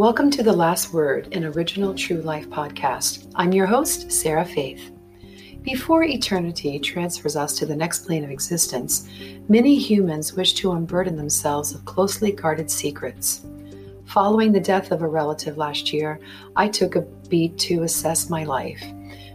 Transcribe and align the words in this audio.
Welcome 0.00 0.30
to 0.30 0.42
The 0.42 0.54
Last 0.54 0.94
Word, 0.94 1.28
an 1.34 1.44
original 1.44 1.94
true 1.94 2.22
life 2.22 2.48
podcast. 2.48 3.30
I'm 3.34 3.52
your 3.52 3.66
host, 3.66 4.10
Sarah 4.10 4.46
Faith. 4.46 4.92
Before 5.60 6.04
eternity 6.04 6.78
transfers 6.78 7.36
us 7.36 7.58
to 7.58 7.66
the 7.66 7.76
next 7.76 8.06
plane 8.06 8.24
of 8.24 8.30
existence, 8.30 9.06
many 9.50 9.78
humans 9.78 10.32
wish 10.32 10.54
to 10.54 10.72
unburden 10.72 11.16
themselves 11.16 11.74
of 11.74 11.84
closely 11.84 12.32
guarded 12.32 12.70
secrets. 12.70 13.44
Following 14.06 14.52
the 14.52 14.58
death 14.58 14.90
of 14.90 15.02
a 15.02 15.06
relative 15.06 15.58
last 15.58 15.92
year, 15.92 16.18
I 16.56 16.68
took 16.68 16.96
a 16.96 17.02
beat 17.28 17.58
to 17.58 17.82
assess 17.82 18.30
my 18.30 18.44
life, 18.44 18.82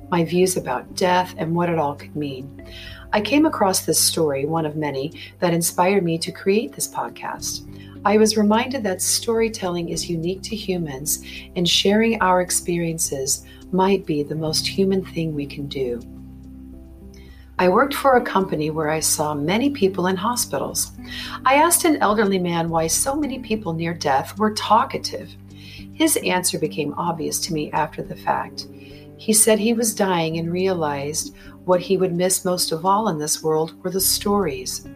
my 0.09 0.25
views 0.25 0.57
about 0.57 0.95
death, 0.95 1.35
and 1.37 1.55
what 1.55 1.69
it 1.69 1.77
all 1.77 1.93
could 1.93 2.15
mean. 2.15 2.65
I 3.13 3.21
came 3.21 3.45
across 3.45 3.85
this 3.85 3.99
story, 3.99 4.45
one 4.45 4.65
of 4.65 4.75
many, 4.75 5.13
that 5.41 5.53
inspired 5.53 6.03
me 6.03 6.17
to 6.17 6.31
create 6.31 6.73
this 6.73 6.87
podcast. 6.87 7.69
I 8.05 8.17
was 8.17 8.37
reminded 8.37 8.83
that 8.83 9.01
storytelling 9.01 9.89
is 9.89 10.09
unique 10.09 10.43
to 10.43 10.55
humans, 10.55 11.25
and 11.55 11.67
sharing 11.67 12.21
our 12.21 12.39
experiences 12.39 13.43
might 13.71 14.05
be 14.05 14.21
the 14.21 14.35
most 14.35 14.67
human 14.67 15.03
thing 15.03 15.33
we 15.33 15.47
can 15.47 15.65
do. 15.65 15.99
I 17.57 17.67
worked 17.67 17.95
for 17.95 18.15
a 18.15 18.21
company 18.21 18.69
where 18.69 18.89
I 18.89 18.99
saw 18.99 19.33
many 19.33 19.71
people 19.71 20.05
in 20.05 20.17
hospitals. 20.17 20.91
I 21.45 21.55
asked 21.55 21.83
an 21.83 21.97
elderly 21.97 22.37
man 22.37 22.69
why 22.69 22.85
so 22.85 23.15
many 23.15 23.39
people 23.39 23.73
near 23.73 23.95
death 23.95 24.37
were 24.37 24.53
talkative. 24.53 25.35
His 25.93 26.17
answer 26.17 26.59
became 26.59 26.93
obvious 26.93 27.39
to 27.41 27.53
me 27.53 27.71
after 27.71 28.03
the 28.03 28.15
fact. 28.15 28.67
He 29.17 29.33
said 29.33 29.57
he 29.57 29.73
was 29.73 29.95
dying 29.95 30.37
and 30.37 30.51
realized 30.51 31.35
what 31.63 31.81
he 31.81 31.97
would 31.97 32.13
miss 32.13 32.45
most 32.45 32.71
of 32.71 32.85
all 32.85 33.07
in 33.07 33.17
this 33.17 33.41
world 33.41 33.81
were 33.83 33.89
the 33.89 33.99
stories. 34.01 34.87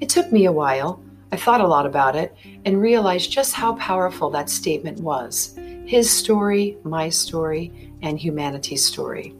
It 0.00 0.08
took 0.08 0.30
me 0.30 0.44
a 0.44 0.52
while, 0.52 1.02
I 1.34 1.36
thought 1.36 1.60
a 1.60 1.66
lot 1.66 1.84
about 1.84 2.14
it 2.14 2.32
and 2.64 2.80
realized 2.80 3.32
just 3.32 3.54
how 3.54 3.74
powerful 3.74 4.30
that 4.30 4.48
statement 4.48 5.00
was 5.00 5.58
his 5.84 6.08
story, 6.08 6.78
my 6.84 7.08
story, 7.08 7.92
and 8.02 8.16
humanity's 8.16 8.84
story. 8.84 9.34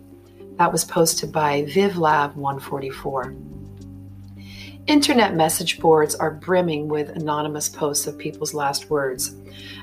That 0.56 0.72
was 0.72 0.84
posted 0.84 1.30
by 1.30 1.62
VivLab 1.62 2.34
144. 2.34 3.36
Internet 4.86 5.34
message 5.34 5.80
boards 5.80 6.14
are 6.14 6.30
brimming 6.30 6.88
with 6.88 7.08
anonymous 7.08 7.70
posts 7.70 8.06
of 8.06 8.18
people's 8.18 8.52
last 8.52 8.90
words. 8.90 9.34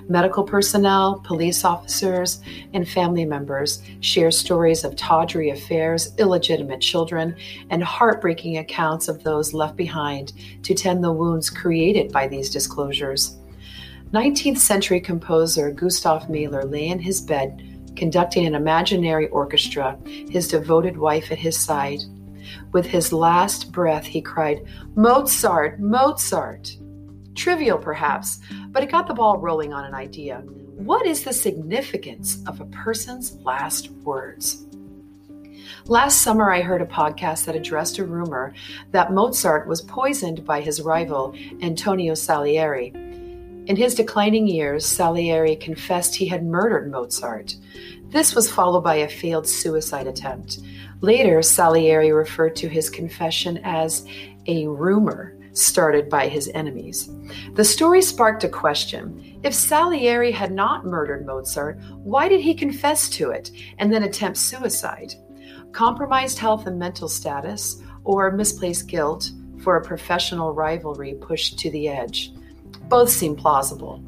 Medical 0.08 0.44
personnel, 0.44 1.20
police 1.26 1.66
officers, 1.66 2.40
and 2.74 2.88
family 2.88 3.26
members 3.26 3.82
share 4.02 4.30
stories 4.30 4.84
of 4.84 4.96
tawdry 4.96 5.50
affairs, 5.50 6.14
illegitimate 6.20 6.82
children, 6.82 7.36
and 7.72 7.84
heartbreaking 7.84 8.60
accounts 8.60 9.08
of 9.08 9.24
those 9.24 9.56
left 9.56 9.76
behind 9.76 10.34
to 10.62 10.76
tend 10.76 11.04
the 11.04 11.12
wounds 11.12 11.50
created 11.50 12.12
by 12.12 12.28
these 12.28 12.52
disclosures. 12.52 13.38
19th 14.12 14.60
century 14.60 15.02
composer 15.02 15.72
Gustav 15.72 16.30
Mahler 16.30 16.64
lay 16.64 16.90
in 16.90 17.00
his 17.00 17.22
bed 17.22 17.68
conducting 17.96 18.46
an 18.46 18.54
imaginary 18.54 19.30
orchestra, 19.30 19.98
his 20.06 20.48
devoted 20.48 20.96
wife 20.96 21.32
at 21.32 21.40
his 21.40 21.58
side. 21.58 22.02
With 22.72 22.86
his 22.86 23.14
last 23.14 23.72
breath, 23.72 24.06
he 24.06 24.22
cried, 24.22 24.66
Mozart, 24.96 25.80
Mozart. 25.80 26.78
Trivial, 27.36 27.78
perhaps, 27.78 28.40
but 28.70 28.84
it 28.84 28.92
got 28.92 29.08
the 29.08 29.14
ball 29.14 29.38
rolling 29.38 29.74
on 29.74 29.86
an 29.86 29.94
idea. 29.94 30.44
What 30.76 31.06
is 31.06 31.24
the 31.24 31.34
significance 31.34 32.44
of 32.48 32.60
a 32.60 32.66
person's 32.66 33.36
last 33.38 33.92
words? 33.92 34.66
Last 35.86 36.22
summer, 36.22 36.52
I 36.52 36.62
heard 36.62 36.82
a 36.82 36.86
podcast 36.86 37.46
that 37.46 37.56
addressed 37.56 37.98
a 37.98 38.06
rumor 38.06 38.54
that 38.92 39.14
Mozart 39.14 39.68
was 39.68 39.82
poisoned 39.82 40.46
by 40.46 40.62
his 40.62 40.82
rival, 40.82 41.34
Antonio 41.62 42.14
Salieri. 42.14 42.92
In 43.68 43.76
his 43.76 43.96
declining 43.96 44.48
years, 44.48 44.86
Salieri 44.86 45.56
confessed 45.56 46.16
he 46.16 46.28
had 46.28 46.46
murdered 46.46 46.92
Mozart. 46.92 47.56
This 48.12 48.36
was 48.36 48.52
followed 48.52 48.82
by 48.82 48.96
a 48.96 49.08
failed 49.08 49.48
suicide 49.48 50.06
attempt. 50.06 50.60
Later, 51.00 51.42
Salieri 51.42 52.12
referred 52.12 52.58
to 52.58 52.68
his 52.68 52.90
confession 52.90 53.62
as 53.64 54.06
a 54.48 54.68
rumor 54.68 55.38
started 55.54 56.10
by 56.10 56.28
his 56.28 56.50
enemies. 56.54 57.10
The 57.54 57.64
story 57.64 58.02
sparked 58.02 58.44
a 58.44 58.50
question. 58.50 59.40
If 59.44 59.54
Salieri 59.54 60.32
had 60.32 60.52
not 60.52 60.86
murdered 60.86 61.26
Mozart, 61.26 61.80
why 62.04 62.28
did 62.28 62.42
he 62.42 62.54
confess 62.54 63.10
to 63.12 63.32
it 63.32 63.52
and 63.78 63.94
then 63.94 64.04
attempt 64.04 64.38
suicide? 64.38 65.14
Compromised 65.72 66.38
health 66.38 66.68
and 66.68 66.78
mental 66.78 67.08
status, 67.08 67.82
or 68.04 68.32
misplaced 68.32 68.88
guilt 68.88 69.32
for 69.62 69.78
a 69.78 69.86
professional 69.86 70.54
rivalry 70.54 71.14
pushed 71.14 71.58
to 71.60 71.72
the 71.72 71.88
edge? 71.88 72.34
Both 72.90 73.10
seem 73.10 73.38
plausible. 73.38 74.04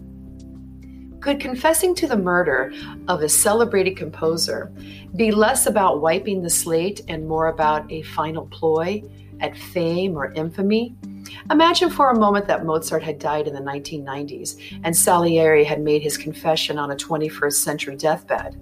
Could 1.24 1.40
confessing 1.40 1.96
to 1.96 2.08
the 2.08 2.18
murder 2.18 2.74
of 3.08 3.22
a 3.22 3.30
celebrated 3.30 3.96
composer 3.96 4.74
be 5.16 5.32
less 5.32 5.68
about 5.68 6.02
wiping 6.02 6.42
the 6.42 6.50
slate 6.50 7.00
and 7.08 7.26
more 7.26 7.48
about 7.48 7.90
a 7.90 8.02
final 8.02 8.46
ploy 8.48 9.02
at 9.40 9.56
fame 9.56 10.18
or 10.18 10.34
infamy? 10.34 10.98
Imagine 11.50 11.90
for 11.90 12.10
a 12.10 12.20
moment 12.20 12.48
that 12.48 12.66
Mozart 12.66 13.04
had 13.04 13.20
died 13.20 13.48
in 13.48 13.54
the 13.54 13.62
1990s 13.62 14.82
and 14.84 14.94
Salieri 14.94 15.64
had 15.64 15.80
made 15.80 16.02
his 16.02 16.18
confession 16.18 16.78
on 16.78 16.92
a 16.92 16.96
21st 16.98 17.54
century 17.54 17.96
deathbed. 17.96 18.62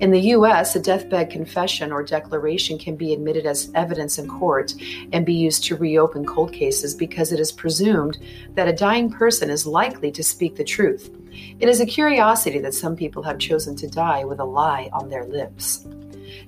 In 0.00 0.10
the 0.10 0.30
US, 0.30 0.74
a 0.74 0.80
deathbed 0.80 1.28
confession 1.28 1.92
or 1.92 2.02
declaration 2.02 2.78
can 2.78 2.96
be 2.96 3.12
admitted 3.12 3.44
as 3.44 3.70
evidence 3.74 4.16
in 4.16 4.26
court 4.26 4.72
and 5.12 5.26
be 5.26 5.34
used 5.34 5.64
to 5.64 5.76
reopen 5.76 6.24
cold 6.24 6.54
cases 6.54 6.94
because 6.94 7.30
it 7.30 7.40
is 7.40 7.52
presumed 7.52 8.16
that 8.54 8.68
a 8.68 8.72
dying 8.72 9.10
person 9.10 9.50
is 9.50 9.66
likely 9.66 10.10
to 10.12 10.24
speak 10.24 10.56
the 10.56 10.64
truth. 10.64 11.10
It 11.58 11.68
is 11.68 11.80
a 11.80 11.86
curiosity 11.86 12.58
that 12.60 12.74
some 12.74 12.96
people 12.96 13.22
have 13.22 13.38
chosen 13.38 13.76
to 13.76 13.88
die 13.88 14.24
with 14.24 14.40
a 14.40 14.44
lie 14.44 14.88
on 14.92 15.08
their 15.08 15.24
lips. 15.24 15.86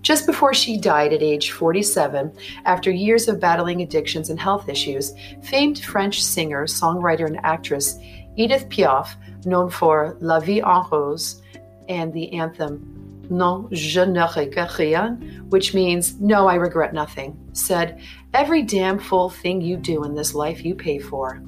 Just 0.02 0.26
before 0.26 0.54
she 0.54 0.76
died 0.76 1.12
at 1.12 1.22
age 1.22 1.50
47, 1.52 2.32
after 2.64 2.90
years 2.90 3.28
of 3.28 3.40
battling 3.40 3.82
addictions 3.82 4.30
and 4.30 4.38
health 4.38 4.68
issues, 4.68 5.12
famed 5.42 5.80
French 5.80 6.22
singer, 6.22 6.66
songwriter, 6.66 7.26
and 7.26 7.40
actress 7.44 7.98
Edith 8.36 8.68
Piaf, 8.68 9.14
known 9.44 9.70
for 9.70 10.16
La 10.20 10.40
Vie 10.40 10.62
en 10.62 10.86
Rose 10.90 11.42
and 11.88 12.12
the 12.12 12.32
anthem 12.32 12.98
Non, 13.30 13.68
je 13.72 14.04
ne 14.04 14.26
regrette 14.26 14.78
rien, 14.78 15.46
which 15.48 15.74
means 15.74 16.20
no, 16.20 16.46
I 16.48 16.56
regret 16.56 16.92
nothing, 16.92 17.38
said, 17.52 18.00
Every 18.34 18.62
damn 18.62 18.98
fool 18.98 19.30
thing 19.30 19.60
you 19.60 19.76
do 19.76 20.04
in 20.04 20.14
this 20.14 20.34
life 20.34 20.64
you 20.64 20.74
pay 20.74 20.98
for. 20.98 21.42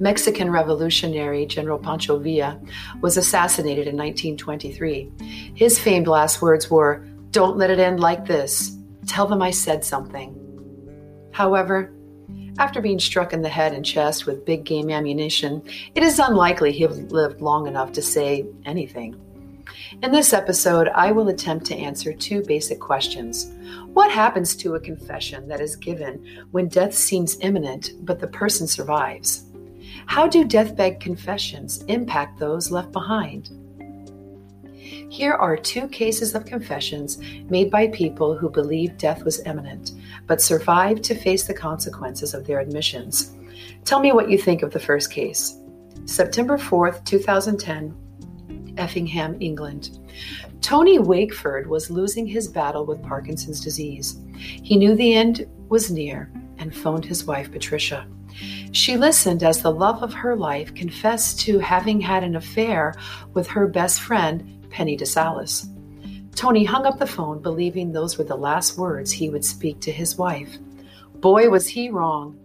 Mexican 0.00 0.50
revolutionary 0.50 1.44
General 1.44 1.78
Pancho 1.78 2.18
Villa 2.18 2.58
was 3.02 3.18
assassinated 3.18 3.86
in 3.86 3.96
1923. 3.96 5.12
His 5.54 5.78
famed 5.78 6.08
last 6.08 6.40
words 6.40 6.70
were, 6.70 7.06
Don't 7.32 7.58
let 7.58 7.68
it 7.68 7.78
end 7.78 8.00
like 8.00 8.26
this. 8.26 8.78
Tell 9.06 9.26
them 9.26 9.42
I 9.42 9.50
said 9.50 9.84
something. 9.84 10.34
However, 11.32 11.92
after 12.58 12.80
being 12.80 12.98
struck 12.98 13.34
in 13.34 13.42
the 13.42 13.48
head 13.50 13.74
and 13.74 13.84
chest 13.84 14.24
with 14.24 14.46
big 14.46 14.64
game 14.64 14.88
ammunition, 14.88 15.62
it 15.94 16.02
is 16.02 16.18
unlikely 16.18 16.72
he 16.72 16.86
lived 16.86 17.42
long 17.42 17.66
enough 17.66 17.92
to 17.92 18.02
say 18.02 18.46
anything. 18.64 19.20
In 20.02 20.12
this 20.12 20.32
episode, 20.32 20.88
I 20.88 21.12
will 21.12 21.28
attempt 21.28 21.66
to 21.66 21.76
answer 21.76 22.14
two 22.14 22.42
basic 22.42 22.80
questions. 22.80 23.52
What 23.92 24.10
happens 24.10 24.56
to 24.56 24.76
a 24.76 24.80
confession 24.80 25.46
that 25.48 25.60
is 25.60 25.76
given 25.76 26.46
when 26.52 26.68
death 26.68 26.94
seems 26.94 27.38
imminent 27.40 27.92
but 28.00 28.18
the 28.18 28.28
person 28.28 28.66
survives? 28.66 29.49
How 30.10 30.26
do 30.26 30.44
deathbed 30.44 30.98
confessions 30.98 31.84
impact 31.84 32.40
those 32.40 32.72
left 32.72 32.90
behind? 32.90 33.48
Here 35.08 35.34
are 35.34 35.56
two 35.56 35.86
cases 35.86 36.34
of 36.34 36.44
confessions 36.44 37.18
made 37.48 37.70
by 37.70 37.86
people 37.86 38.36
who 38.36 38.50
believed 38.50 38.98
death 38.98 39.22
was 39.22 39.38
imminent 39.46 39.92
but 40.26 40.42
survived 40.42 41.04
to 41.04 41.14
face 41.14 41.44
the 41.44 41.54
consequences 41.54 42.34
of 42.34 42.44
their 42.44 42.58
admissions. 42.58 43.36
Tell 43.84 44.00
me 44.00 44.10
what 44.10 44.28
you 44.28 44.36
think 44.36 44.64
of 44.64 44.72
the 44.72 44.80
first 44.80 45.12
case. 45.12 45.56
September 46.06 46.58
4th, 46.58 47.04
2010, 47.04 48.74
Effingham, 48.78 49.36
England. 49.38 50.00
Tony 50.60 50.98
Wakeford 50.98 51.68
was 51.68 51.88
losing 51.88 52.26
his 52.26 52.48
battle 52.48 52.84
with 52.84 53.00
Parkinson's 53.00 53.60
disease. 53.60 54.18
He 54.34 54.76
knew 54.76 54.96
the 54.96 55.14
end 55.14 55.46
was 55.68 55.88
near 55.88 56.32
and 56.58 56.74
phoned 56.74 57.04
his 57.04 57.26
wife, 57.26 57.52
Patricia. 57.52 58.08
She 58.72 58.96
listened 58.96 59.42
as 59.42 59.62
the 59.62 59.72
love 59.72 60.02
of 60.02 60.14
her 60.14 60.36
life 60.36 60.74
confessed 60.74 61.40
to 61.40 61.58
having 61.58 62.00
had 62.00 62.22
an 62.22 62.36
affair 62.36 62.94
with 63.34 63.48
her 63.48 63.66
best 63.66 64.00
friend, 64.00 64.64
Penny 64.70 64.96
DeSalis. 64.96 65.66
Tony 66.36 66.64
hung 66.64 66.86
up 66.86 66.98
the 66.98 67.06
phone, 67.06 67.42
believing 67.42 67.90
those 67.90 68.16
were 68.16 68.24
the 68.24 68.36
last 68.36 68.78
words 68.78 69.10
he 69.10 69.28
would 69.28 69.44
speak 69.44 69.80
to 69.80 69.90
his 69.90 70.16
wife. 70.16 70.56
Boy, 71.16 71.50
was 71.50 71.66
he 71.66 71.90
wrong. 71.90 72.38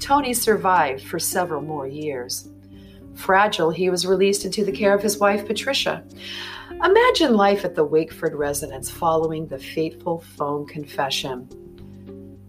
Tony 0.00 0.32
survived 0.32 1.02
for 1.02 1.18
several 1.18 1.60
more 1.60 1.86
years. 1.86 2.48
Fragile, 3.14 3.70
he 3.70 3.90
was 3.90 4.06
released 4.06 4.44
into 4.44 4.64
the 4.64 4.72
care 4.72 4.94
of 4.94 5.02
his 5.02 5.18
wife, 5.18 5.46
Patricia. 5.46 6.04
Imagine 6.70 7.34
life 7.34 7.64
at 7.64 7.74
the 7.74 7.86
Wakeford 7.86 8.34
residence 8.34 8.90
following 8.90 9.46
the 9.46 9.58
fateful 9.58 10.20
phone 10.36 10.66
confession. 10.66 11.48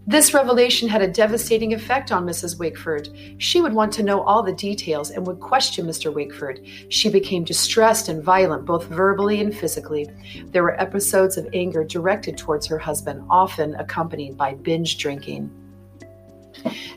This 0.08 0.32
revelation 0.32 0.88
had 0.88 1.02
a 1.02 1.06
devastating 1.06 1.74
effect 1.74 2.12
on 2.12 2.24
Mrs. 2.24 2.56
Wakeford. 2.56 3.10
She 3.36 3.60
would 3.60 3.74
want 3.74 3.92
to 3.92 4.02
know 4.02 4.22
all 4.22 4.42
the 4.42 4.54
details 4.54 5.10
and 5.10 5.26
would 5.26 5.38
question 5.38 5.84
Mr. 5.84 6.10
Wakeford. 6.10 6.66
She 6.90 7.10
became 7.10 7.44
distressed 7.44 8.08
and 8.08 8.24
violent, 8.24 8.64
both 8.64 8.86
verbally 8.86 9.42
and 9.42 9.54
physically. 9.54 10.08
There 10.46 10.62
were 10.62 10.80
episodes 10.80 11.36
of 11.36 11.46
anger 11.52 11.84
directed 11.84 12.38
towards 12.38 12.66
her 12.68 12.78
husband, 12.78 13.22
often 13.28 13.74
accompanied 13.74 14.38
by 14.38 14.54
binge 14.54 14.96
drinking. 14.96 15.50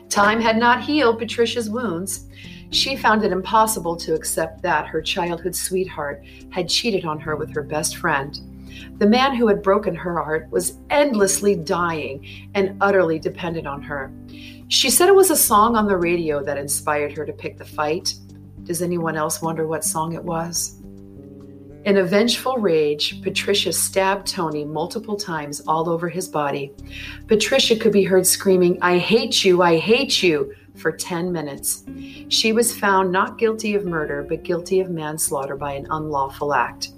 Time 0.08 0.40
had 0.40 0.56
not 0.56 0.80
healed 0.80 1.18
Patricia's 1.18 1.68
wounds. 1.68 2.30
She 2.70 2.96
found 2.96 3.24
it 3.24 3.30
impossible 3.30 3.94
to 3.96 4.14
accept 4.14 4.62
that 4.62 4.86
her 4.86 5.02
childhood 5.02 5.54
sweetheart 5.54 6.24
had 6.48 6.66
cheated 6.66 7.04
on 7.04 7.20
her 7.20 7.36
with 7.36 7.52
her 7.52 7.62
best 7.62 7.98
friend. 7.98 8.40
The 8.98 9.06
man 9.06 9.34
who 9.34 9.48
had 9.48 9.62
broken 9.62 9.94
her 9.94 10.22
heart 10.22 10.48
was 10.50 10.78
endlessly 10.90 11.54
dying 11.54 12.26
and 12.54 12.76
utterly 12.80 13.18
dependent 13.18 13.66
on 13.66 13.82
her. 13.82 14.12
She 14.68 14.90
said 14.90 15.08
it 15.08 15.14
was 15.14 15.30
a 15.30 15.36
song 15.36 15.76
on 15.76 15.86
the 15.86 15.96
radio 15.96 16.42
that 16.42 16.58
inspired 16.58 17.16
her 17.16 17.26
to 17.26 17.32
pick 17.32 17.58
the 17.58 17.64
fight. 17.64 18.14
Does 18.64 18.82
anyone 18.82 19.16
else 19.16 19.42
wonder 19.42 19.66
what 19.66 19.84
song 19.84 20.14
it 20.14 20.24
was? 20.24 20.78
In 21.84 21.96
a 21.96 22.04
vengeful 22.04 22.58
rage, 22.58 23.20
Patricia 23.22 23.72
stabbed 23.72 24.28
Tony 24.28 24.64
multiple 24.64 25.16
times 25.16 25.60
all 25.66 25.88
over 25.88 26.08
his 26.08 26.28
body. 26.28 26.72
Patricia 27.26 27.74
could 27.74 27.92
be 27.92 28.04
heard 28.04 28.24
screaming, 28.24 28.78
I 28.80 28.98
hate 28.98 29.44
you, 29.44 29.62
I 29.62 29.78
hate 29.78 30.22
you, 30.22 30.54
for 30.76 30.92
10 30.92 31.32
minutes. 31.32 31.84
She 32.28 32.52
was 32.52 32.76
found 32.76 33.12
not 33.12 33.38
guilty 33.38 33.74
of 33.74 33.84
murder, 33.84 34.24
but 34.28 34.42
guilty 34.42 34.80
of 34.80 34.90
manslaughter 34.90 35.56
by 35.56 35.72
an 35.72 35.86
unlawful 35.90 36.54
act. 36.54 36.92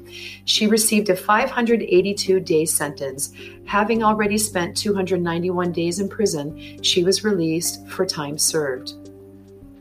She 0.44 0.66
received 0.66 1.10
a 1.10 1.16
582 1.16 2.40
day 2.40 2.64
sentence. 2.64 3.32
Having 3.64 4.02
already 4.02 4.38
spent 4.38 4.76
291 4.76 5.72
days 5.72 6.00
in 6.00 6.08
prison, 6.08 6.82
she 6.82 7.02
was 7.04 7.24
released 7.24 7.86
for 7.88 8.06
time 8.06 8.38
served. 8.38 8.94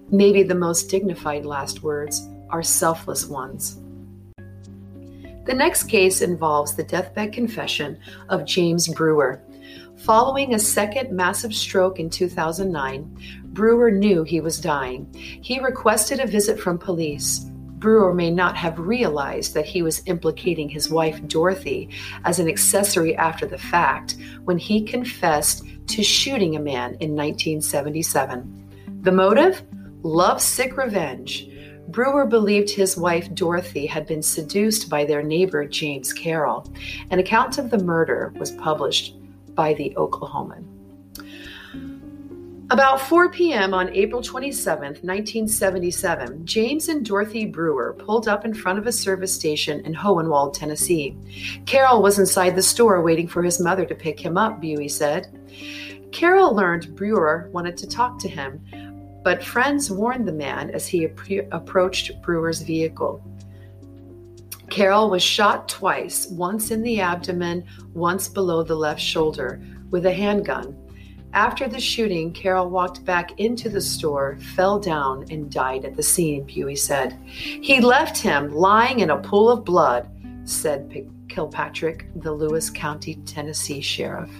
Maybe 0.09 0.43
the 0.43 0.55
most 0.55 0.89
dignified 0.89 1.45
last 1.45 1.83
words 1.83 2.27
are 2.49 2.63
selfless 2.63 3.25
ones. 3.25 3.79
The 5.45 5.53
next 5.53 5.83
case 5.83 6.21
involves 6.21 6.73
the 6.73 6.83
deathbed 6.83 7.33
confession 7.33 7.99
of 8.29 8.45
James 8.45 8.87
Brewer. 8.87 9.41
Following 10.03 10.53
a 10.53 10.59
second 10.59 11.13
massive 11.13 11.55
stroke 11.55 11.97
in 11.97 12.09
2009, 12.09 13.17
Brewer 13.45 13.89
knew 13.89 14.23
he 14.23 14.41
was 14.41 14.59
dying. 14.59 15.07
He 15.13 15.61
requested 15.61 16.19
a 16.19 16.27
visit 16.27 16.59
from 16.59 16.77
police. 16.77 17.45
Brewer 17.79 18.13
may 18.13 18.29
not 18.29 18.57
have 18.57 18.79
realized 18.79 19.53
that 19.53 19.65
he 19.65 19.81
was 19.81 20.05
implicating 20.05 20.67
his 20.67 20.89
wife 20.89 21.25
Dorothy 21.29 21.89
as 22.25 22.39
an 22.39 22.49
accessory 22.49 23.15
after 23.15 23.45
the 23.45 23.57
fact 23.57 24.17
when 24.43 24.57
he 24.57 24.83
confessed 24.83 25.63
to 25.87 26.03
shooting 26.03 26.57
a 26.57 26.59
man 26.59 26.97
in 26.99 27.15
1977. 27.15 28.99
The 29.03 29.11
motive? 29.13 29.63
Lovesick 30.01 30.75
revenge. 30.75 31.47
Brewer 31.87 32.25
believed 32.25 32.69
his 32.69 32.97
wife 32.97 33.33
Dorothy 33.33 33.85
had 33.85 34.05
been 34.05 34.21
seduced 34.21 34.89
by 34.89 35.05
their 35.05 35.23
neighbor 35.23 35.65
James 35.65 36.11
Carroll. 36.11 36.69
An 37.09 37.19
account 37.19 37.57
of 37.57 37.69
the 37.69 37.81
murder 37.81 38.33
was 38.37 38.51
published 38.51 39.15
by 39.55 39.73
the 39.73 39.93
Oklahoman. 39.97 40.65
About 42.73 43.01
4 43.01 43.29
p.m. 43.29 43.73
on 43.73 43.93
April 43.93 44.21
27, 44.21 44.79
1977, 44.79 46.45
James 46.45 46.89
and 46.89 47.05
Dorothy 47.05 47.45
Brewer 47.45 47.95
pulled 47.99 48.27
up 48.27 48.45
in 48.45 48.53
front 48.53 48.79
of 48.79 48.87
a 48.87 48.91
service 48.91 49.31
station 49.31 49.81
in 49.81 49.93
Hohenwald, 49.93 50.53
Tennessee. 50.53 51.15
Carroll 51.67 52.01
was 52.01 52.17
inside 52.17 52.55
the 52.55 52.63
store 52.63 53.03
waiting 53.03 53.27
for 53.27 53.43
his 53.43 53.59
mother 53.59 53.85
to 53.85 53.93
pick 53.93 54.19
him 54.19 54.37
up, 54.37 54.59
Buie 54.59 54.89
said. 54.89 55.27
Carroll 56.11 56.55
learned 56.55 56.95
Brewer 56.95 57.49
wanted 57.51 57.77
to 57.77 57.87
talk 57.87 58.17
to 58.19 58.29
him, 58.29 58.59
but 59.23 59.43
friends 59.43 59.91
warned 59.91 60.27
the 60.27 60.33
man 60.33 60.71
as 60.71 60.87
he 60.87 61.05
ap- 61.05 61.51
approached 61.51 62.19
Brewer's 62.23 62.61
vehicle. 62.61 63.23
Carroll 64.73 65.11
was 65.11 65.21
shot 65.21 65.69
twice, 65.69 66.25
once 66.31 66.71
in 66.71 66.81
the 66.81 66.99
abdomen, 66.99 67.63
once 67.93 68.27
below 68.27 68.63
the 68.63 68.73
left 68.73 68.99
shoulder, 68.99 69.61
with 69.91 70.03
a 70.07 70.11
handgun. 70.11 70.75
After 71.31 71.67
the 71.67 71.79
shooting, 71.79 72.33
Carroll 72.33 72.71
walked 72.71 73.05
back 73.05 73.39
into 73.39 73.69
the 73.69 73.79
store, 73.79 74.39
fell 74.55 74.79
down, 74.79 75.27
and 75.29 75.51
died 75.51 75.85
at 75.85 75.95
the 75.95 76.01
scene, 76.01 76.47
Buie 76.47 76.75
said. 76.75 77.13
He 77.23 77.81
left 77.81 78.17
him 78.17 78.51
lying 78.51 79.01
in 79.01 79.11
a 79.11 79.21
pool 79.21 79.51
of 79.51 79.63
blood, 79.63 80.09
said 80.43 81.07
Kilpatrick, 81.29 82.07
the 82.15 82.31
Lewis 82.31 82.71
County, 82.71 83.13
Tennessee 83.27 83.79
sheriff. 83.79 84.31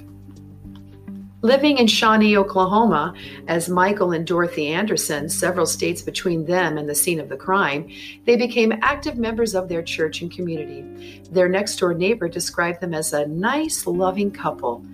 Living 1.44 1.78
in 1.78 1.88
Shawnee, 1.88 2.38
Oklahoma, 2.38 3.14
as 3.50 3.68
Michael 3.68 4.14
and 4.14 4.26
Dorothy 4.26 4.70
Anderson, 4.70 5.28
several 5.28 5.66
states 5.66 6.02
between 6.02 6.46
them 6.46 6.78
and 6.78 6.88
the 6.88 6.96
scene 6.96 7.20
of 7.20 7.28
the 7.28 7.36
crime, 7.36 7.90
they 8.24 8.38
became 8.38 8.80
active 8.82 9.18
members 9.18 9.54
of 9.54 9.68
their 9.68 9.82
church 9.82 10.22
and 10.22 10.32
community. 10.32 11.22
Their 11.32 11.50
next 11.50 11.76
door 11.76 11.94
neighbor 11.94 12.30
described 12.30 12.80
them 12.80 12.94
as 12.94 13.12
a 13.12 13.28
nice, 13.28 13.86
loving 13.86 14.32
couple 14.32 14.86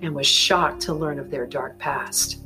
and 0.00 0.14
was 0.14 0.26
shocked 0.26 0.80
to 0.82 0.94
learn 0.94 1.18
of 1.18 1.30
their 1.30 1.46
dark 1.46 1.78
past. 1.78 2.38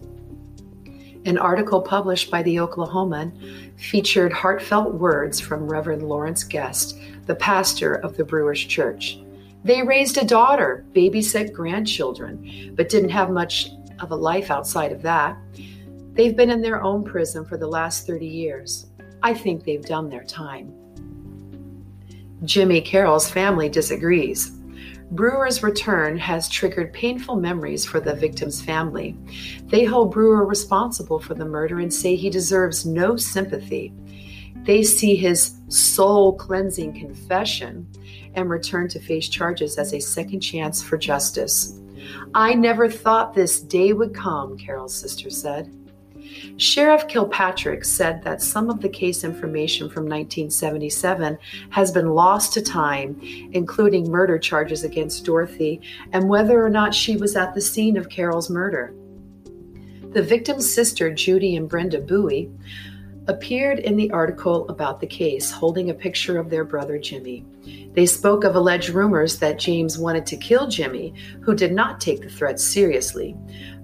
An 1.24 1.38
article 1.38 1.80
published 1.80 2.32
by 2.32 2.42
the 2.42 2.56
Oklahoman 2.56 3.70
featured 3.78 4.32
heartfelt 4.32 4.94
words 4.94 5.38
from 5.38 5.70
Reverend 5.70 6.02
Lawrence 6.02 6.42
Guest, 6.42 6.98
the 7.26 7.36
pastor 7.36 7.94
of 7.94 8.16
the 8.16 8.24
Brewers 8.24 8.64
Church. 8.64 9.20
They 9.64 9.82
raised 9.82 10.18
a 10.18 10.24
daughter, 10.24 10.84
babysat 10.92 11.54
grandchildren, 11.54 12.74
but 12.76 12.90
didn't 12.90 13.08
have 13.08 13.30
much 13.30 13.70
of 13.98 14.10
a 14.10 14.16
life 14.16 14.50
outside 14.50 14.92
of 14.92 15.00
that. 15.02 15.38
They've 16.12 16.36
been 16.36 16.50
in 16.50 16.60
their 16.60 16.82
own 16.82 17.02
prison 17.02 17.46
for 17.46 17.56
the 17.56 17.66
last 17.66 18.06
30 18.06 18.26
years. 18.26 18.86
I 19.22 19.32
think 19.32 19.64
they've 19.64 19.84
done 19.84 20.10
their 20.10 20.24
time. 20.24 20.72
Jimmy 22.44 22.82
Carroll's 22.82 23.30
family 23.30 23.70
disagrees. 23.70 24.50
Brewer's 25.10 25.62
return 25.62 26.18
has 26.18 26.48
triggered 26.48 26.92
painful 26.92 27.36
memories 27.36 27.86
for 27.86 28.00
the 28.00 28.14
victim's 28.14 28.60
family. 28.60 29.16
They 29.64 29.84
hold 29.84 30.12
Brewer 30.12 30.44
responsible 30.44 31.20
for 31.20 31.32
the 31.32 31.44
murder 31.46 31.78
and 31.78 31.92
say 31.92 32.16
he 32.16 32.28
deserves 32.28 32.84
no 32.84 33.16
sympathy. 33.16 33.94
They 34.64 34.82
see 34.82 35.14
his 35.14 35.56
soul 35.68 36.34
cleansing 36.34 36.98
confession 36.98 37.86
and 38.34 38.50
return 38.50 38.88
to 38.88 39.00
face 39.00 39.28
charges 39.28 39.78
as 39.78 39.92
a 39.92 40.00
second 40.00 40.40
chance 40.40 40.82
for 40.82 40.96
justice. 40.96 41.80
I 42.34 42.54
never 42.54 42.88
thought 42.88 43.34
this 43.34 43.60
day 43.60 43.92
would 43.92 44.14
come, 44.14 44.58
Carroll's 44.58 44.94
sister 44.94 45.30
said. 45.30 45.72
Sheriff 46.56 47.06
Kilpatrick 47.08 47.84
said 47.84 48.22
that 48.22 48.42
some 48.42 48.70
of 48.70 48.80
the 48.80 48.88
case 48.88 49.24
information 49.24 49.88
from 49.88 50.04
1977 50.04 51.38
has 51.70 51.92
been 51.92 52.10
lost 52.10 52.52
to 52.54 52.62
time, 52.62 53.18
including 53.52 54.10
murder 54.10 54.38
charges 54.38 54.84
against 54.84 55.24
Dorothy 55.24 55.80
and 56.12 56.28
whether 56.28 56.64
or 56.64 56.70
not 56.70 56.94
she 56.94 57.16
was 57.16 57.36
at 57.36 57.54
the 57.54 57.60
scene 57.60 57.96
of 57.96 58.08
Carroll's 58.08 58.50
murder. 58.50 58.94
The 60.12 60.22
victim's 60.22 60.72
sister, 60.72 61.12
Judy 61.12 61.56
and 61.56 61.68
Brenda 61.68 62.00
Buie, 62.00 62.48
appeared 63.26 63.78
in 63.78 63.96
the 63.96 64.10
article 64.10 64.68
about 64.68 65.00
the 65.00 65.06
case, 65.06 65.50
holding 65.50 65.90
a 65.90 65.94
picture 65.94 66.38
of 66.38 66.50
their 66.50 66.64
brother 66.64 66.98
Jimmy. 66.98 67.44
They 67.92 68.06
spoke 68.06 68.44
of 68.44 68.54
alleged 68.54 68.90
rumors 68.90 69.38
that 69.38 69.58
James 69.58 69.98
wanted 69.98 70.26
to 70.26 70.36
kill 70.36 70.68
Jimmy, 70.68 71.14
who 71.40 71.54
did 71.54 71.72
not 71.72 72.00
take 72.00 72.20
the 72.20 72.28
threats 72.28 72.62
seriously. 72.62 73.36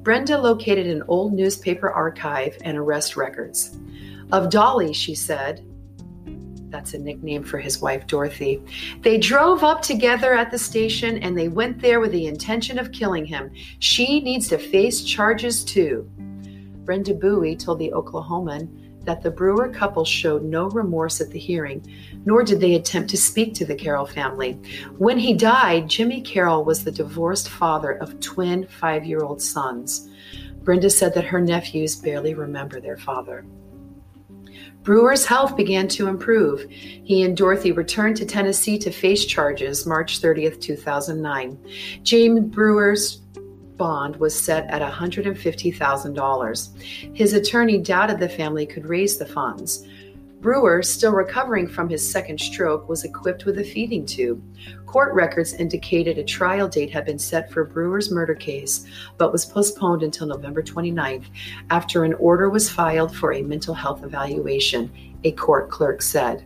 Brenda 0.02 0.38
located 0.38 0.86
an 0.86 1.02
old 1.08 1.32
newspaper 1.32 1.90
archive 1.90 2.56
and 2.62 2.76
arrest 2.76 3.16
records. 3.16 3.78
Of 4.32 4.50
Dolly, 4.50 4.92
she 4.92 5.14
said, 5.14 5.64
that's 6.70 6.94
a 6.94 6.98
nickname 6.98 7.42
for 7.42 7.58
his 7.58 7.80
wife, 7.80 8.06
Dorothy. 8.06 8.62
They 9.00 9.18
drove 9.18 9.64
up 9.64 9.82
together 9.82 10.34
at 10.34 10.50
the 10.50 10.58
station 10.58 11.18
and 11.18 11.36
they 11.36 11.48
went 11.48 11.80
there 11.80 11.98
with 11.98 12.12
the 12.12 12.26
intention 12.26 12.78
of 12.78 12.92
killing 12.92 13.26
him. 13.26 13.50
She 13.80 14.20
needs 14.20 14.48
to 14.48 14.58
face 14.58 15.02
charges 15.02 15.64
too. 15.64 16.08
Brenda 16.84 17.14
Buie 17.14 17.58
told 17.58 17.80
the 17.80 17.90
Oklahoman 17.90 18.79
that 19.04 19.22
the 19.22 19.30
Brewer 19.30 19.68
couple 19.68 20.04
showed 20.04 20.42
no 20.42 20.68
remorse 20.68 21.20
at 21.20 21.30
the 21.30 21.38
hearing, 21.38 21.84
nor 22.24 22.42
did 22.42 22.60
they 22.60 22.74
attempt 22.74 23.10
to 23.10 23.16
speak 23.16 23.54
to 23.54 23.64
the 23.64 23.74
Carroll 23.74 24.06
family. 24.06 24.54
When 24.98 25.18
he 25.18 25.34
died, 25.34 25.88
Jimmy 25.88 26.20
Carroll 26.20 26.64
was 26.64 26.84
the 26.84 26.92
divorced 26.92 27.48
father 27.48 27.92
of 27.92 28.20
twin 28.20 28.66
five 28.66 29.04
year 29.04 29.20
old 29.20 29.40
sons. 29.40 30.08
Brenda 30.62 30.90
said 30.90 31.14
that 31.14 31.24
her 31.24 31.40
nephews 31.40 31.96
barely 31.96 32.34
remember 32.34 32.80
their 32.80 32.98
father. 32.98 33.44
Brewer's 34.82 35.26
health 35.26 35.56
began 35.56 35.88
to 35.88 36.08
improve. 36.08 36.66
He 36.70 37.22
and 37.22 37.36
Dorothy 37.36 37.70
returned 37.72 38.16
to 38.16 38.24
Tennessee 38.24 38.78
to 38.78 38.90
face 38.90 39.26
charges 39.26 39.86
March 39.86 40.22
30th, 40.22 40.60
2009. 40.60 41.58
James 42.02 42.40
Brewer's 42.40 43.20
bond 43.80 44.14
was 44.16 44.38
set 44.38 44.68
at 44.68 44.82
$150,000. 44.82 47.16
His 47.16 47.32
attorney 47.32 47.78
doubted 47.78 48.18
the 48.18 48.28
family 48.28 48.66
could 48.66 48.84
raise 48.84 49.16
the 49.16 49.24
funds. 49.24 49.88
Brewer, 50.42 50.82
still 50.82 51.12
recovering 51.12 51.66
from 51.66 51.88
his 51.88 52.06
second 52.06 52.38
stroke, 52.38 52.90
was 52.90 53.04
equipped 53.04 53.46
with 53.46 53.58
a 53.58 53.64
feeding 53.64 54.04
tube. 54.04 54.42
Court 54.84 55.14
records 55.14 55.54
indicated 55.54 56.18
a 56.18 56.24
trial 56.24 56.68
date 56.68 56.90
had 56.90 57.06
been 57.06 57.18
set 57.18 57.50
for 57.50 57.64
Brewer's 57.64 58.10
murder 58.10 58.34
case, 58.34 58.84
but 59.16 59.32
was 59.32 59.46
postponed 59.46 60.02
until 60.02 60.26
November 60.26 60.62
29th 60.62 61.24
after 61.70 62.04
an 62.04 62.12
order 62.14 62.50
was 62.50 62.68
filed 62.68 63.16
for 63.16 63.32
a 63.32 63.40
mental 63.40 63.72
health 63.72 64.04
evaluation, 64.04 64.92
a 65.24 65.32
court 65.32 65.70
clerk 65.70 66.02
said. 66.02 66.44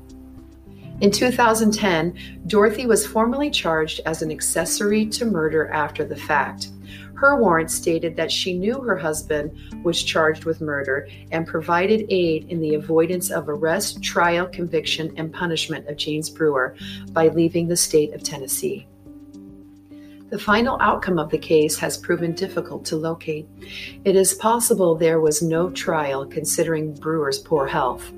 In 1.00 1.10
2010, 1.10 2.46
Dorothy 2.46 2.86
was 2.86 3.06
formally 3.06 3.50
charged 3.50 4.00
as 4.06 4.22
an 4.22 4.30
accessory 4.30 5.04
to 5.06 5.24
murder 5.24 5.68
after 5.70 6.04
the 6.04 6.16
fact. 6.16 6.68
Her 7.14 7.40
warrant 7.40 7.70
stated 7.70 8.16
that 8.16 8.30
she 8.30 8.56
knew 8.56 8.80
her 8.80 8.96
husband 8.96 9.50
was 9.82 10.02
charged 10.02 10.44
with 10.44 10.60
murder 10.60 11.08
and 11.32 11.46
provided 11.46 12.06
aid 12.10 12.48
in 12.48 12.60
the 12.60 12.74
avoidance 12.74 13.30
of 13.30 13.48
arrest, 13.48 14.02
trial, 14.02 14.46
conviction, 14.46 15.12
and 15.16 15.32
punishment 15.32 15.88
of 15.88 15.96
James 15.96 16.30
Brewer 16.30 16.76
by 17.10 17.28
leaving 17.28 17.66
the 17.66 17.76
state 17.76 18.14
of 18.14 18.22
Tennessee. 18.22 18.86
The 20.30 20.38
final 20.38 20.78
outcome 20.80 21.18
of 21.18 21.30
the 21.30 21.38
case 21.38 21.78
has 21.78 21.96
proven 21.96 22.32
difficult 22.32 22.84
to 22.86 22.96
locate. 22.96 23.48
It 24.04 24.16
is 24.16 24.34
possible 24.34 24.94
there 24.94 25.20
was 25.20 25.42
no 25.42 25.70
trial 25.70 26.26
considering 26.26 26.94
Brewer's 26.94 27.38
poor 27.38 27.66
health. 27.66 28.12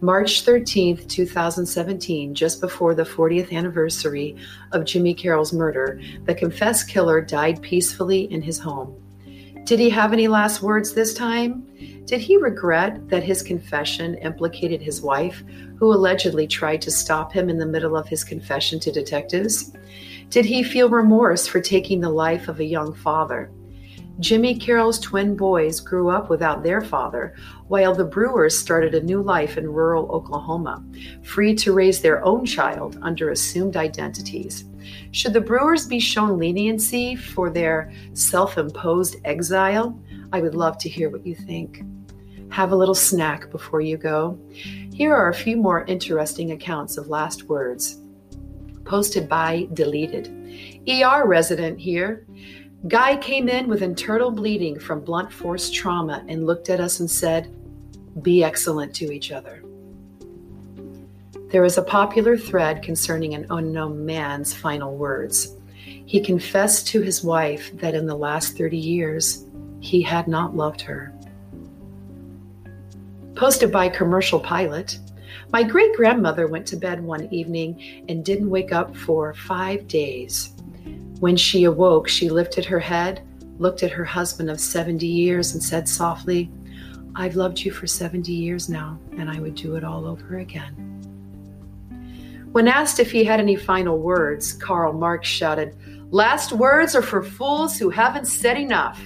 March 0.00 0.42
13, 0.42 1.08
2017, 1.08 2.32
just 2.32 2.60
before 2.60 2.94
the 2.94 3.02
40th 3.02 3.52
anniversary 3.52 4.36
of 4.70 4.84
Jimmy 4.84 5.12
Carroll's 5.12 5.52
murder, 5.52 6.00
the 6.24 6.34
confessed 6.36 6.88
killer 6.88 7.20
died 7.20 7.60
peacefully 7.62 8.32
in 8.32 8.40
his 8.40 8.60
home. 8.60 8.94
Did 9.64 9.80
he 9.80 9.90
have 9.90 10.12
any 10.12 10.28
last 10.28 10.62
words 10.62 10.94
this 10.94 11.14
time? 11.14 11.66
Did 12.04 12.20
he 12.20 12.36
regret 12.36 13.08
that 13.08 13.24
his 13.24 13.42
confession 13.42 14.14
implicated 14.18 14.80
his 14.80 15.02
wife, 15.02 15.42
who 15.76 15.92
allegedly 15.92 16.46
tried 16.46 16.80
to 16.82 16.92
stop 16.92 17.32
him 17.32 17.50
in 17.50 17.58
the 17.58 17.66
middle 17.66 17.96
of 17.96 18.06
his 18.06 18.22
confession 18.22 18.78
to 18.80 18.92
detectives? 18.92 19.72
Did 20.30 20.44
he 20.44 20.62
feel 20.62 20.88
remorse 20.88 21.48
for 21.48 21.60
taking 21.60 22.00
the 22.00 22.08
life 22.08 22.46
of 22.46 22.60
a 22.60 22.64
young 22.64 22.94
father? 22.94 23.50
Jimmy 24.20 24.56
Carroll's 24.56 24.98
twin 24.98 25.36
boys 25.36 25.78
grew 25.78 26.08
up 26.08 26.28
without 26.28 26.64
their 26.64 26.80
father, 26.80 27.36
while 27.68 27.94
the 27.94 28.04
Brewers 28.04 28.58
started 28.58 28.94
a 28.94 29.02
new 29.02 29.22
life 29.22 29.56
in 29.56 29.72
rural 29.72 30.10
Oklahoma, 30.10 30.84
free 31.22 31.54
to 31.54 31.72
raise 31.72 32.00
their 32.00 32.24
own 32.24 32.44
child 32.44 32.98
under 33.00 33.30
assumed 33.30 33.76
identities. 33.76 34.64
Should 35.12 35.34
the 35.34 35.40
Brewers 35.40 35.86
be 35.86 36.00
shown 36.00 36.36
leniency 36.36 37.14
for 37.14 37.48
their 37.48 37.92
self 38.14 38.58
imposed 38.58 39.16
exile? 39.24 39.96
I 40.32 40.40
would 40.40 40.56
love 40.56 40.78
to 40.78 40.88
hear 40.88 41.10
what 41.10 41.24
you 41.24 41.36
think. 41.36 41.82
Have 42.50 42.72
a 42.72 42.76
little 42.76 42.94
snack 42.94 43.50
before 43.50 43.80
you 43.80 43.96
go. 43.96 44.38
Here 44.92 45.14
are 45.14 45.28
a 45.28 45.34
few 45.34 45.56
more 45.56 45.84
interesting 45.84 46.50
accounts 46.52 46.96
of 46.96 47.08
last 47.08 47.44
words. 47.44 48.00
Posted 48.84 49.28
by 49.28 49.68
Deleted. 49.74 50.28
ER 50.88 51.26
resident 51.26 51.78
here. 51.78 52.26
Guy 52.86 53.16
came 53.16 53.48
in 53.48 53.66
with 53.66 53.82
internal 53.82 54.30
bleeding 54.30 54.78
from 54.78 55.00
blunt 55.00 55.32
force 55.32 55.68
trauma 55.68 56.24
and 56.28 56.46
looked 56.46 56.70
at 56.70 56.78
us 56.78 57.00
and 57.00 57.10
said, 57.10 57.52
Be 58.22 58.44
excellent 58.44 58.94
to 58.96 59.10
each 59.10 59.32
other. 59.32 59.64
There 61.50 61.64
is 61.64 61.76
a 61.76 61.82
popular 61.82 62.36
thread 62.36 62.84
concerning 62.84 63.34
an 63.34 63.46
unknown 63.50 64.06
man's 64.06 64.54
final 64.54 64.96
words. 64.96 65.56
He 65.74 66.20
confessed 66.20 66.86
to 66.88 67.00
his 67.00 67.24
wife 67.24 67.76
that 67.78 67.96
in 67.96 68.06
the 68.06 68.14
last 68.14 68.56
30 68.56 68.76
years, 68.76 69.46
he 69.80 70.00
had 70.00 70.28
not 70.28 70.54
loved 70.54 70.80
her. 70.82 71.12
Posted 73.34 73.72
by 73.72 73.88
Commercial 73.88 74.38
Pilot, 74.38 75.00
my 75.52 75.64
great 75.64 75.94
grandmother 75.96 76.46
went 76.46 76.66
to 76.68 76.76
bed 76.76 77.02
one 77.02 77.32
evening 77.32 78.04
and 78.08 78.24
didn't 78.24 78.50
wake 78.50 78.72
up 78.72 78.94
for 78.94 79.34
five 79.34 79.88
days. 79.88 80.57
When 81.20 81.36
she 81.36 81.64
awoke, 81.64 82.06
she 82.06 82.28
lifted 82.28 82.64
her 82.66 82.78
head, 82.78 83.22
looked 83.58 83.82
at 83.82 83.90
her 83.90 84.04
husband 84.04 84.50
of 84.50 84.60
70 84.60 85.04
years, 85.04 85.52
and 85.52 85.62
said 85.62 85.88
softly, 85.88 86.50
I've 87.16 87.34
loved 87.34 87.58
you 87.60 87.72
for 87.72 87.88
70 87.88 88.30
years 88.30 88.68
now, 88.68 89.00
and 89.16 89.28
I 89.28 89.40
would 89.40 89.56
do 89.56 89.74
it 89.74 89.82
all 89.82 90.06
over 90.06 90.38
again. 90.38 90.74
When 92.52 92.68
asked 92.68 93.00
if 93.00 93.10
he 93.10 93.24
had 93.24 93.40
any 93.40 93.56
final 93.56 93.98
words, 93.98 94.52
Karl 94.52 94.92
Marx 94.92 95.28
shouted, 95.28 95.76
Last 96.10 96.52
words 96.52 96.94
are 96.94 97.02
for 97.02 97.22
fools 97.22 97.76
who 97.76 97.90
haven't 97.90 98.26
said 98.26 98.56
enough. 98.56 99.00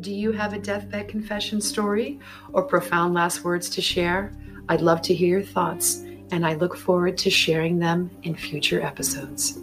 Do 0.00 0.12
you 0.12 0.32
have 0.32 0.54
a 0.54 0.58
deathbed 0.58 1.08
confession 1.08 1.60
story 1.60 2.18
or 2.52 2.62
profound 2.62 3.12
last 3.12 3.44
words 3.44 3.68
to 3.70 3.82
share? 3.82 4.32
I'd 4.70 4.80
love 4.80 5.02
to 5.02 5.14
hear 5.14 5.38
your 5.38 5.46
thoughts, 5.46 5.98
and 6.32 6.46
I 6.46 6.54
look 6.54 6.76
forward 6.76 7.18
to 7.18 7.30
sharing 7.30 7.78
them 7.78 8.10
in 8.22 8.34
future 8.34 8.80
episodes. 8.80 9.60